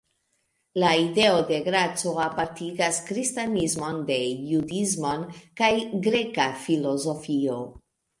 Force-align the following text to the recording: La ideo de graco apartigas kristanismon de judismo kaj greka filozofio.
La 0.83 0.91
ideo 0.99 1.41
de 1.49 1.57
graco 1.65 2.13
apartigas 2.23 2.97
kristanismon 3.09 3.99
de 4.07 4.17
judismo 4.53 5.11
kaj 5.61 5.69
greka 6.09 6.47
filozofio. 6.65 7.59